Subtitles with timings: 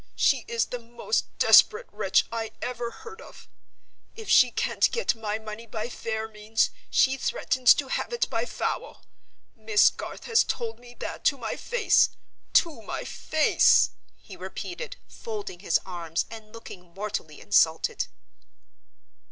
[0.15, 3.47] She is the most desperate wretch I ever heard of!
[4.15, 8.45] If she can't get my money by fair means, she threatens to have it by
[8.45, 9.05] foul.
[9.55, 12.09] Miss Garth has told me that to my face.
[12.53, 18.07] To my face!" he repeated, folding his arms, and looking mortally insulted.